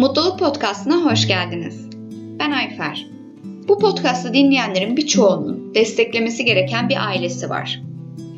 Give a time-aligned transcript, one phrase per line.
[0.00, 1.88] Mutluluk Podcast'ına hoş geldiniz.
[2.38, 3.06] Ben Ayfer.
[3.68, 7.82] Bu podcast'ı dinleyenlerin birçoğunun desteklemesi gereken bir ailesi var.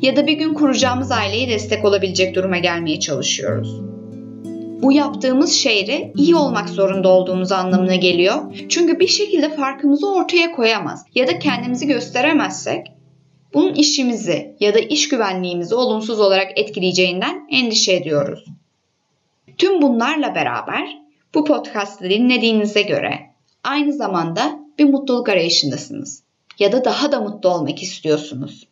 [0.01, 3.81] Ya da bir gün kuracağımız aileye destek olabilecek duruma gelmeye çalışıyoruz.
[4.81, 8.65] Bu yaptığımız şeyde iyi olmak zorunda olduğumuz anlamına geliyor.
[8.69, 12.87] Çünkü bir şekilde farkımızı ortaya koyamaz ya da kendimizi gösteremezsek
[13.53, 18.45] bunun işimizi ya da iş güvenliğimizi olumsuz olarak etkileyeceğinden endişe ediyoruz.
[19.57, 21.02] Tüm bunlarla beraber
[21.33, 23.19] bu podcast'ı dinlediğinize göre
[23.63, 26.23] aynı zamanda bir mutluluk arayışındasınız
[26.59, 28.67] ya da daha da mutlu olmak istiyorsunuz.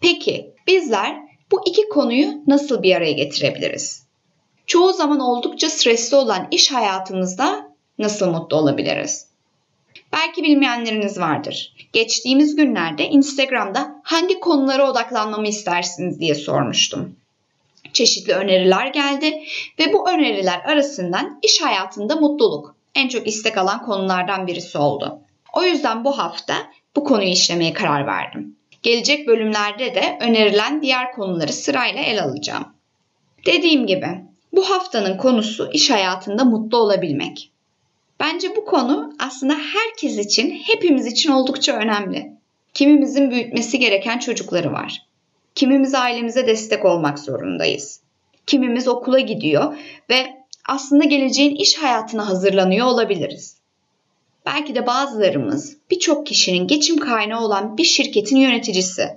[0.00, 1.16] Peki bizler
[1.52, 4.04] bu iki konuyu nasıl bir araya getirebiliriz?
[4.66, 9.26] Çoğu zaman oldukça stresli olan iş hayatımızda nasıl mutlu olabiliriz?
[10.12, 11.74] Belki bilmeyenleriniz vardır.
[11.92, 17.16] Geçtiğimiz günlerde Instagram'da hangi konulara odaklanmamı istersiniz diye sormuştum
[17.94, 19.42] çeşitli öneriler geldi
[19.78, 25.18] ve bu öneriler arasından iş hayatında mutluluk en çok istek alan konulardan birisi oldu.
[25.52, 26.54] O yüzden bu hafta
[26.96, 28.56] bu konuyu işlemeye karar verdim.
[28.82, 32.64] Gelecek bölümlerde de önerilen diğer konuları sırayla ele alacağım.
[33.46, 34.06] Dediğim gibi
[34.52, 37.50] bu haftanın konusu iş hayatında mutlu olabilmek.
[38.20, 42.32] Bence bu konu aslında herkes için, hepimiz için oldukça önemli.
[42.74, 45.06] Kimimizin büyütmesi gereken çocukları var.
[45.54, 48.00] Kimimiz ailemize destek olmak zorundayız.
[48.46, 49.76] Kimimiz okula gidiyor
[50.10, 53.56] ve aslında geleceğin iş hayatına hazırlanıyor olabiliriz.
[54.46, 59.08] Belki de bazılarımız birçok kişinin geçim kaynağı olan bir şirketin yöneticisi.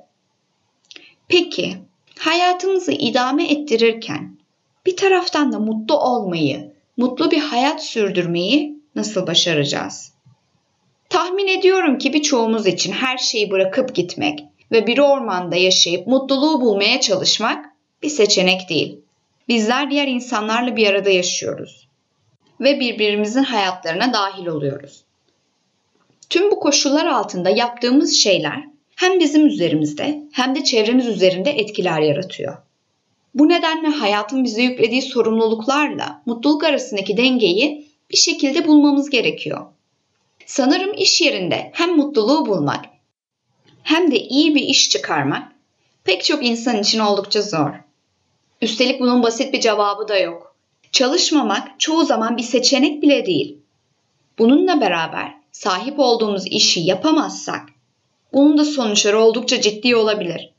[1.28, 1.78] Peki,
[2.20, 4.38] hayatımızı idame ettirirken
[4.86, 10.14] bir taraftan da mutlu olmayı, mutlu bir hayat sürdürmeyi nasıl başaracağız?
[11.10, 14.40] Tahmin ediyorum ki birçoğumuz için her şeyi bırakıp gitmek,
[14.72, 17.66] ve bir ormanda yaşayıp mutluluğu bulmaya çalışmak
[18.04, 19.00] bir seçenek değil.
[19.48, 21.88] Bizler diğer insanlarla bir arada yaşıyoruz
[22.60, 25.04] ve birbirimizin hayatlarına dahil oluyoruz.
[26.30, 28.64] Tüm bu koşullar altında yaptığımız şeyler
[28.96, 32.58] hem bizim üzerimizde hem de çevremiz üzerinde etkiler yaratıyor.
[33.34, 39.66] Bu nedenle hayatın bize yüklediği sorumluluklarla mutluluk arasındaki dengeyi bir şekilde bulmamız gerekiyor.
[40.46, 42.86] Sanırım iş yerinde hem mutluluğu bulmak
[43.88, 45.52] hem de iyi bir iş çıkarmak
[46.04, 47.70] pek çok insan için oldukça zor.
[48.62, 50.56] Üstelik bunun basit bir cevabı da yok.
[50.92, 53.58] Çalışmamak çoğu zaman bir seçenek bile değil.
[54.40, 57.62] Bununla beraber sahip olduğumuz işi yapamazsak
[58.34, 60.54] bunun da sonuçları oldukça ciddi olabilir.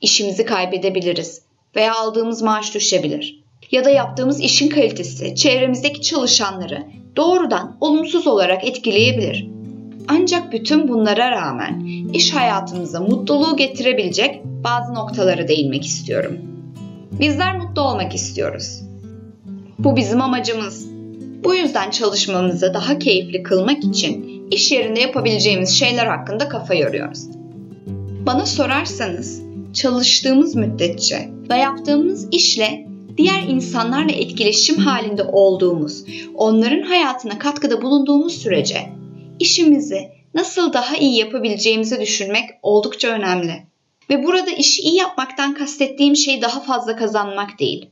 [0.00, 1.42] İşimizi kaybedebiliriz
[1.76, 3.42] veya aldığımız maaş düşebilir.
[3.70, 6.86] Ya da yaptığımız işin kalitesi çevremizdeki çalışanları
[7.16, 9.61] doğrudan olumsuz olarak etkileyebilir.
[10.08, 16.38] Ancak bütün bunlara rağmen iş hayatımıza mutluluğu getirebilecek bazı noktalara değinmek istiyorum.
[17.20, 18.82] Bizler mutlu olmak istiyoruz.
[19.78, 20.86] Bu bizim amacımız.
[21.44, 27.28] Bu yüzden çalışmamızı daha keyifli kılmak için iş yerinde yapabileceğimiz şeyler hakkında kafa yoruyoruz.
[28.26, 29.42] Bana sorarsanız
[29.72, 32.86] çalıştığımız müddetçe ve yaptığımız işle
[33.16, 39.01] diğer insanlarla etkileşim halinde olduğumuz, onların hayatına katkıda bulunduğumuz sürece
[39.42, 43.62] işimizi nasıl daha iyi yapabileceğimizi düşünmek oldukça önemli.
[44.10, 47.86] Ve burada işi iyi yapmaktan kastettiğim şey daha fazla kazanmak değil.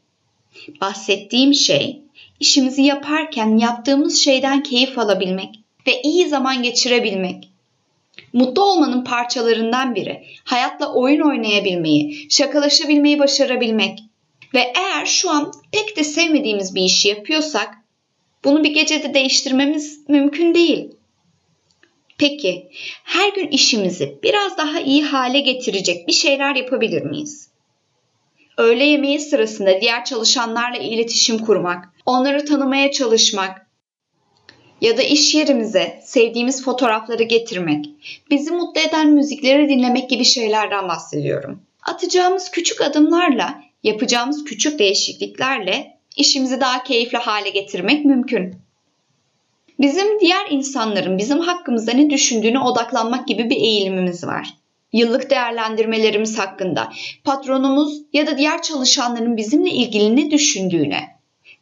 [0.81, 2.03] Bahsettiğim şey
[2.41, 5.55] işimizi yaparken yaptığımız şeyden keyif alabilmek
[5.87, 7.50] ve iyi zaman geçirebilmek.
[8.33, 13.99] Mutlu olmanın parçalarından biri hayatla oyun oynayabilmeyi, şakalaşabilmeyi başarabilmek.
[14.55, 17.75] Ve eğer şu an pek de sevmediğimiz bir işi yapıyorsak
[18.44, 20.89] bunu bir gecede değiştirmemiz mümkün değil.
[22.20, 22.70] Peki
[23.04, 27.48] her gün işimizi biraz daha iyi hale getirecek bir şeyler yapabilir miyiz?
[28.56, 33.66] Öğle yemeği sırasında diğer çalışanlarla iletişim kurmak, onları tanımaya çalışmak
[34.80, 37.86] ya da iş yerimize sevdiğimiz fotoğrafları getirmek,
[38.30, 41.62] bizi mutlu eden müzikleri dinlemek gibi şeylerden bahsediyorum.
[41.83, 48.70] Atacağımız küçük adımlarla, yapacağımız küçük değişikliklerle işimizi daha keyifli hale getirmek mümkün.
[49.80, 54.48] Bizim diğer insanların bizim hakkımızda ne düşündüğüne odaklanmak gibi bir eğilimimiz var.
[54.92, 56.92] Yıllık değerlendirmelerimiz hakkında,
[57.24, 61.09] patronumuz ya da diğer çalışanların bizimle ilgili ne düşündüğüne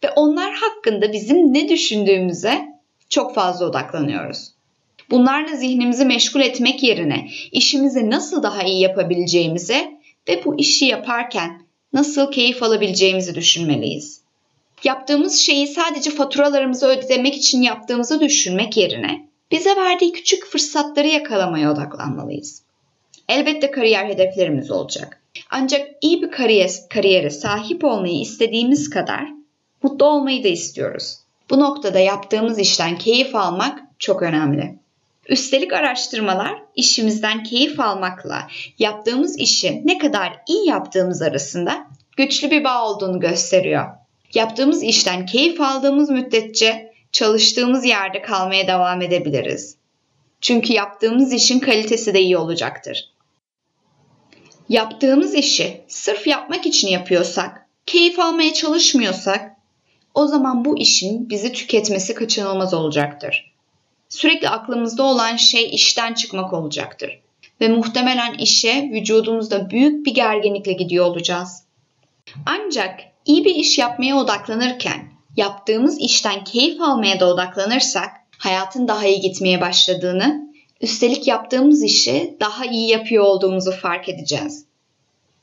[0.04, 2.68] ve onlar hakkında bizim ne düşündüğümüze
[3.08, 4.52] çok fazla odaklanıyoruz.
[5.10, 9.90] Bunlarla zihnimizi meşgul etmek yerine işimizi nasıl daha iyi yapabileceğimize
[10.28, 11.62] ve bu işi yaparken
[11.92, 14.27] nasıl keyif alabileceğimizi düşünmeliyiz.
[14.84, 22.62] Yaptığımız şeyi sadece faturalarımızı ödemek için yaptığımızı düşünmek yerine bize verdiği küçük fırsatları yakalamaya odaklanmalıyız.
[23.28, 25.22] Elbette kariyer hedeflerimiz olacak.
[25.50, 29.24] Ancak iyi bir kariyer, kariyere sahip olmayı istediğimiz kadar
[29.82, 31.18] mutlu olmayı da istiyoruz.
[31.50, 34.78] Bu noktada yaptığımız işten keyif almak çok önemli.
[35.28, 38.48] Üstelik araştırmalar işimizden keyif almakla
[38.78, 41.86] yaptığımız işi ne kadar iyi yaptığımız arasında
[42.16, 43.86] güçlü bir bağ olduğunu gösteriyor.
[44.34, 49.76] Yaptığımız işten keyif aldığımız müddetçe çalıştığımız yerde kalmaya devam edebiliriz.
[50.40, 53.12] Çünkü yaptığımız işin kalitesi de iyi olacaktır.
[54.68, 59.56] Yaptığımız işi sırf yapmak için yapıyorsak, keyif almaya çalışmıyorsak,
[60.14, 63.52] o zaman bu işin bizi tüketmesi kaçınılmaz olacaktır.
[64.08, 67.20] Sürekli aklımızda olan şey işten çıkmak olacaktır
[67.60, 71.62] ve muhtemelen işe vücudumuzda büyük bir gerginlikle gidiyor olacağız.
[72.46, 79.20] Ancak iyi bir iş yapmaya odaklanırken yaptığımız işten keyif almaya da odaklanırsak hayatın daha iyi
[79.20, 84.64] gitmeye başladığını, üstelik yaptığımız işi daha iyi yapıyor olduğumuzu fark edeceğiz.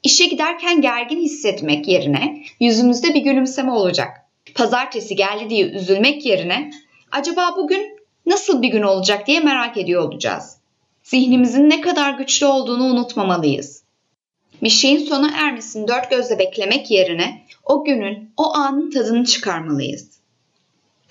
[0.03, 4.09] İşe giderken gergin hissetmek yerine yüzümüzde bir gülümseme olacak.
[4.55, 6.71] Pazartesi geldi diye üzülmek yerine
[7.11, 10.57] acaba bugün nasıl bir gün olacak diye merak ediyor olacağız.
[11.03, 13.84] Zihnimizin ne kadar güçlü olduğunu unutmamalıyız.
[14.63, 20.09] Bir şeyin sona ermesini dört gözle beklemek yerine o günün, o anın tadını çıkarmalıyız.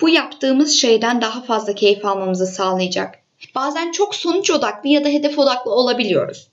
[0.01, 3.15] Bu yaptığımız şeyden daha fazla keyif almamızı sağlayacak.
[3.55, 6.49] Bazen çok sonuç odaklı ya da hedef odaklı olabiliyoruz.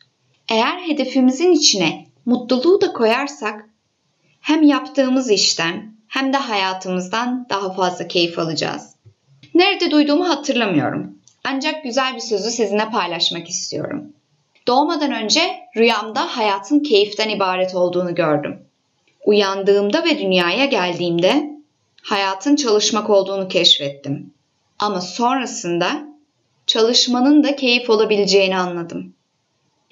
[0.49, 3.69] Eğer hedefimizin içine mutluluğu da koyarsak
[4.41, 8.95] hem yaptığımız işten hem de hayatımızdan daha fazla keyif alacağız.
[9.55, 11.19] Nerede duyduğumu hatırlamıyorum.
[11.45, 14.13] Ancak güzel bir sözü sizinle paylaşmak istiyorum.
[14.67, 15.41] Doğmadan önce
[15.77, 18.59] rüyamda hayatın keyiften ibaret olduğunu gördüm.
[19.25, 21.51] Uyandığımda ve dünyaya geldiğimde
[22.03, 24.33] hayatın çalışmak olduğunu keşfettim.
[24.79, 26.05] Ama sonrasında
[26.67, 29.15] çalışmanın da keyif olabileceğini anladım.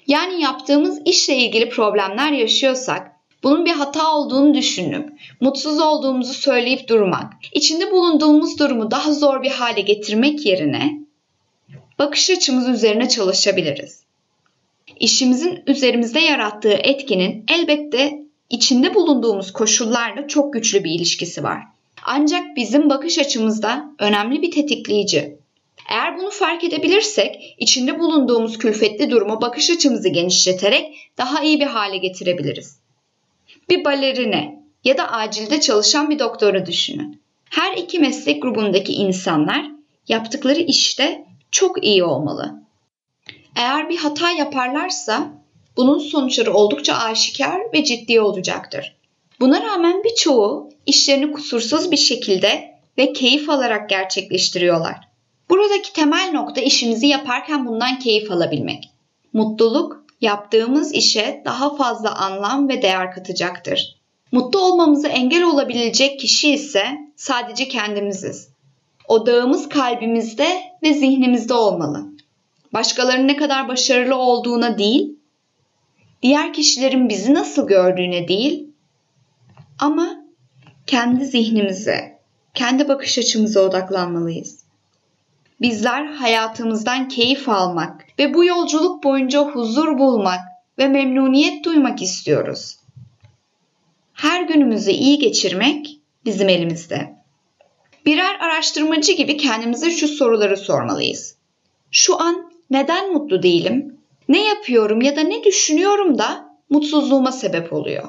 [0.07, 3.11] Yani yaptığımız işle ilgili problemler yaşıyorsak
[3.43, 5.09] bunun bir hata olduğunu düşünüp
[5.39, 11.01] mutsuz olduğumuzu söyleyip durmak, içinde bulunduğumuz durumu daha zor bir hale getirmek yerine
[11.99, 14.03] bakış açımız üzerine çalışabiliriz.
[14.99, 21.59] İşimizin üzerimizde yarattığı etkinin elbette içinde bulunduğumuz koşullarla çok güçlü bir ilişkisi var.
[22.03, 25.37] Ancak bizim bakış açımızda önemli bir tetikleyici.
[25.89, 31.97] Eğer bunu fark edebilirsek içinde bulunduğumuz külfetli durumu bakış açımızı genişleterek daha iyi bir hale
[31.97, 32.79] getirebiliriz.
[33.69, 37.21] Bir balerine ya da acilde çalışan bir doktoru düşünün.
[37.49, 39.65] Her iki meslek grubundaki insanlar
[40.07, 42.61] yaptıkları işte çok iyi olmalı.
[43.55, 45.31] Eğer bir hata yaparlarsa
[45.77, 48.95] bunun sonuçları oldukça aşikar ve ciddi olacaktır.
[49.39, 54.97] Buna rağmen birçoğu işlerini kusursuz bir şekilde ve keyif alarak gerçekleştiriyorlar.
[55.49, 58.89] Buradaki temel nokta işimizi yaparken bundan keyif alabilmek.
[59.33, 63.95] Mutluluk yaptığımız işe daha fazla anlam ve değer katacaktır.
[64.31, 68.49] Mutlu olmamızı engel olabilecek kişi ise sadece kendimiziz.
[69.07, 72.10] Odağımız kalbimizde ve zihnimizde olmalı.
[72.73, 75.15] Başkalarının ne kadar başarılı olduğuna değil,
[76.21, 78.67] diğer kişilerin bizi nasıl gördüğüne değil,
[79.79, 80.25] ama
[80.87, 82.19] kendi zihnimize,
[82.53, 84.63] kendi bakış açımıza odaklanmalıyız.
[85.61, 90.39] Bizler hayatımızdan keyif almak ve bu yolculuk boyunca huzur bulmak
[90.77, 92.77] ve memnuniyet duymak istiyoruz.
[94.13, 97.15] Her günümüzü iyi geçirmek bizim elimizde.
[98.05, 101.35] Birer araştırmacı gibi kendimize şu soruları sormalıyız.
[101.91, 103.97] Şu an neden mutlu değilim?
[104.29, 108.03] Ne yapıyorum ya da ne düşünüyorum da mutsuzluğuma sebep oluyor?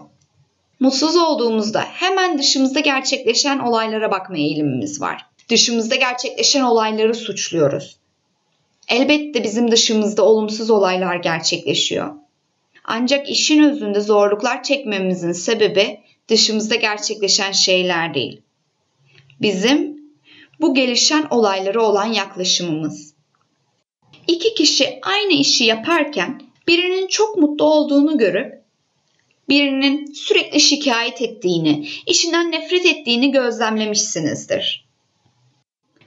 [0.80, 5.26] Mutsuz olduğumuzda hemen dışımızda gerçekleşen olaylara bakma eğilimimiz var.
[5.48, 7.96] Dışımızda gerçekleşen olayları suçluyoruz.
[8.88, 12.14] Elbette bizim dışımızda olumsuz olaylar gerçekleşiyor.
[12.84, 18.40] Ancak işin özünde zorluklar çekmemizin sebebi dışımızda gerçekleşen şeyler değil.
[19.40, 20.02] Bizim
[20.60, 23.11] bu gelişen olaylara olan yaklaşımımız.
[24.26, 28.62] İki kişi aynı işi yaparken birinin çok mutlu olduğunu görüp
[29.48, 34.88] birinin sürekli şikayet ettiğini, işinden nefret ettiğini gözlemlemişsinizdir.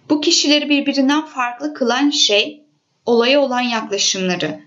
[0.10, 2.64] Bu kişileri birbirinden farklı kılan şey
[3.06, 4.60] olaya olan yaklaşımları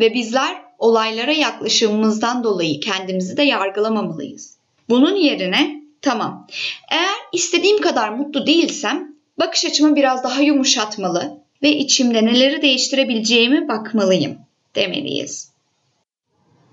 [0.00, 4.58] ve bizler olaylara yaklaşımımızdan dolayı kendimizi de yargılamamalıyız.
[4.88, 6.46] Bunun yerine tamam
[6.90, 14.38] eğer istediğim kadar mutlu değilsem bakış açımı biraz daha yumuşatmalı ve içimde neleri değiştirebileceğimi bakmalıyım
[14.74, 15.50] demeliyiz.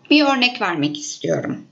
[0.10, 1.65] Bir örnek vermek istiyorum.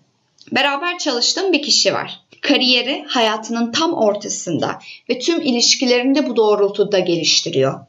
[0.51, 2.19] Beraber çalıştığım bir kişi var.
[2.41, 7.79] Kariyeri hayatının tam ortasında ve tüm ilişkilerinde bu doğrultuda geliştiriyor.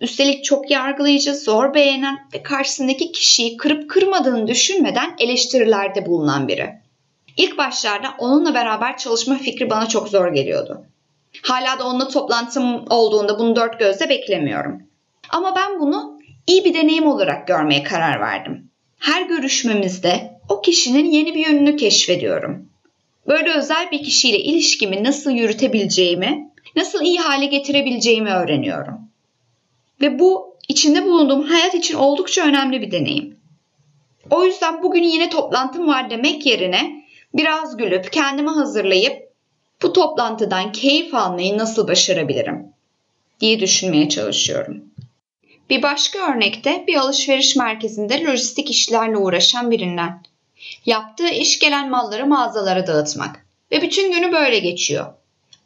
[0.00, 6.70] Üstelik çok yargılayıcı, zor beğenen ve karşısındaki kişiyi kırıp kırmadığını düşünmeden eleştirilerde bulunan biri.
[7.36, 10.84] İlk başlarda onunla beraber çalışma fikri bana çok zor geliyordu.
[11.42, 14.82] Hala da onunla toplantım olduğunda bunu dört gözle beklemiyorum.
[15.30, 18.70] Ama ben bunu iyi bir deneyim olarak görmeye karar verdim.
[18.98, 22.68] Her görüşmemizde o kişinin yeni bir yönünü keşfediyorum.
[23.26, 29.00] Böyle özel bir kişiyle ilişkimi nasıl yürütebileceğimi, nasıl iyi hale getirebileceğimi öğreniyorum.
[30.00, 33.36] Ve bu içinde bulunduğum hayat için oldukça önemli bir deneyim.
[34.30, 39.31] O yüzden bugün yine toplantım var demek yerine biraz gülüp kendimi hazırlayıp
[39.82, 42.66] bu toplantıdan keyif almayı nasıl başarabilirim
[43.40, 44.84] diye düşünmeye çalışıyorum.
[45.70, 50.22] Bir başka örnekte bir alışveriş merkezinde lojistik işlerle uğraşan birinden.
[50.86, 55.06] Yaptığı iş gelen malları mağazalara dağıtmak ve bütün günü böyle geçiyor.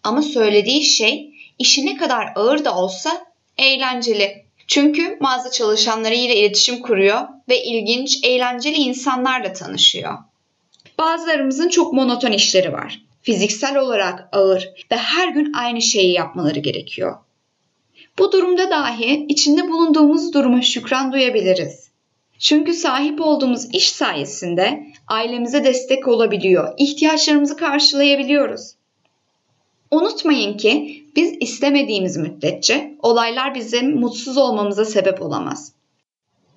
[0.03, 3.27] Ama söylediği şey işi ne kadar ağır da olsa
[3.59, 4.45] eğlenceli.
[4.67, 10.19] Çünkü mağaza çalışanlarıyla iletişim kuruyor ve ilginç, eğlenceli insanlarla tanışıyor.
[10.99, 13.06] Bazılarımızın çok monoton işleri var.
[13.27, 17.17] Fiziksel olarak ağır ve her gün aynı şeyi yapmaları gerekiyor.
[18.19, 21.91] Bu durumda dahi içinde bulunduğumuz duruma şükran duyabiliriz.
[22.39, 28.75] Çünkü sahip olduğumuz iş sayesinde ailemize destek olabiliyor, ihtiyaçlarımızı karşılayabiliyoruz.
[29.91, 35.73] Unutmayın ki biz istemediğimiz müddetçe olaylar bizim mutsuz olmamıza sebep olamaz.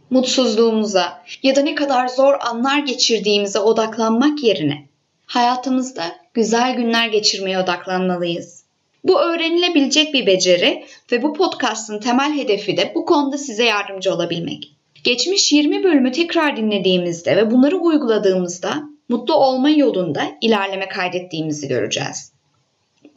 [0.09, 4.88] Mutsuzluğumuza ya da ne kadar zor anlar geçirdiğimize odaklanmak yerine
[5.29, 8.63] hayatımızda güzel günler geçirmeye odaklanmalıyız.
[9.03, 14.71] Bu öğrenilebilecek bir beceri ve bu podcast'ın temel hedefi de bu konuda size yardımcı olabilmek.
[15.03, 22.31] Geçmiş 20 bölümü tekrar dinlediğimizde ve bunları uyguladığımızda mutlu olma yolunda ilerleme kaydettiğimizi göreceğiz.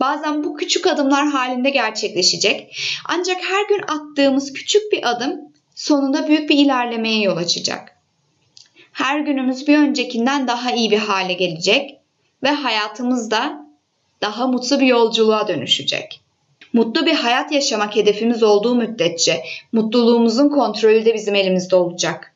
[0.00, 2.76] Bazen bu küçük adımlar halinde gerçekleşecek.
[3.08, 5.40] Ancak her gün attığımız küçük bir adım
[5.74, 7.96] sonunda büyük bir ilerlemeye yol açacak.
[8.92, 12.01] Her günümüz bir öncekinden daha iyi bir hale gelecek
[12.42, 13.66] ve hayatımızda
[14.22, 16.20] daha mutlu bir yolculuğa dönüşecek.
[16.72, 22.34] Mutlu bir hayat yaşamak hedefimiz olduğu müddetçe mutluluğumuzun kontrolü de bizim elimizde olacak.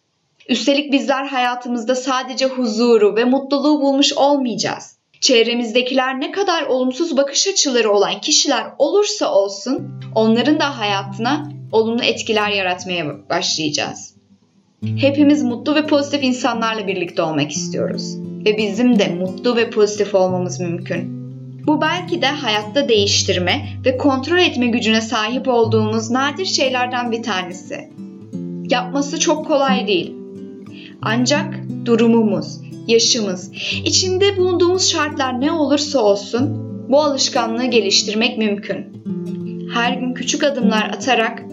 [0.48, 4.96] Üstelik bizler hayatımızda sadece huzuru ve mutluluğu bulmuş olmayacağız.
[5.20, 12.50] Çevremizdekiler ne kadar olumsuz bakış açıları olan kişiler olursa olsun onların da hayatına olumlu etkiler
[12.50, 14.14] yaratmaya başlayacağız.
[14.82, 20.60] Hepimiz mutlu ve pozitif insanlarla birlikte olmak istiyoruz ve bizim de mutlu ve pozitif olmamız
[20.60, 21.16] mümkün.
[21.66, 27.90] Bu belki de hayatta değiştirme ve kontrol etme gücüne sahip olduğumuz nadir şeylerden bir tanesi.
[28.70, 30.14] Yapması çok kolay değil.
[31.02, 33.52] Ancak durumumuz, yaşımız,
[33.84, 38.86] içinde bulunduğumuz şartlar ne olursa olsun bu alışkanlığı geliştirmek mümkün.
[39.74, 41.44] Her gün küçük adımlar atarak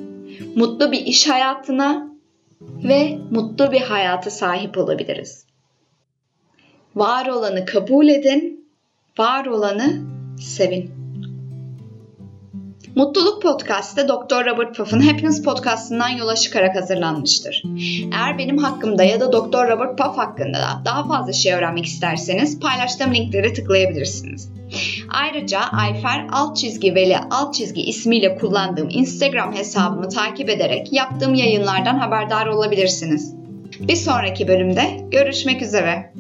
[0.56, 2.10] mutlu bir iş hayatına
[2.62, 5.53] ve mutlu bir hayata sahip olabiliriz.
[6.96, 8.66] Var olanı kabul edin,
[9.18, 10.02] var olanı
[10.40, 10.92] sevin.
[12.96, 14.46] Mutluluk Podcast'ı Dr.
[14.46, 17.64] Robert Puff'ın Happiness Podcast'ından yola çıkarak hazırlanmıştır.
[18.14, 19.70] Eğer benim hakkımda ya da Dr.
[19.70, 24.50] Robert Puff hakkında da daha fazla şey öğrenmek isterseniz paylaştığım linklere tıklayabilirsiniz.
[25.10, 31.96] Ayrıca Ayfer alt çizgi Veli alt çizgi ismiyle kullandığım Instagram hesabımı takip ederek yaptığım yayınlardan
[31.96, 33.36] haberdar olabilirsiniz.
[33.80, 36.14] Bir sonraki bölümde görüşmek üzere.